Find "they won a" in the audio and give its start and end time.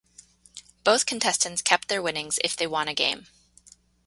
2.55-2.93